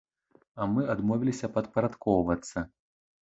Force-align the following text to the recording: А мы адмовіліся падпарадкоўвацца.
А 0.63 0.65
мы 0.71 0.85
адмовіліся 0.93 1.49
падпарадкоўвацца. 1.57 2.65